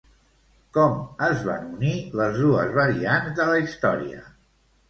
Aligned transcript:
Com 0.77 0.95
es 1.25 1.43
van 1.49 1.67
unir 1.75 1.93
les 2.21 2.39
dues 2.39 2.75
variants 2.81 3.39
de 3.41 3.49
la 3.53 3.63
història? 3.67 4.27